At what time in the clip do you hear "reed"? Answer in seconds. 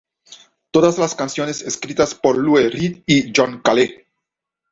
2.55-3.03